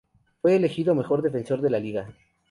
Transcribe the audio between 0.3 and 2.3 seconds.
Fue elegido mejor defensor de la liga.